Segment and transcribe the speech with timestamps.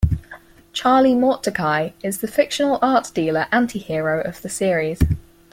[0.73, 4.97] Charlie Mortdecai is the fictional art dealer anti-hero of the series.